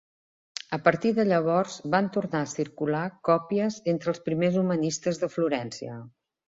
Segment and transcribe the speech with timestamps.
[0.77, 6.05] A partir de llavors van tornar a circular còpies entre els primers humanistes de Florència.